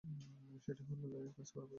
[0.63, 1.69] সেইটি লইয়াই কাজ করা প্রয়োজন।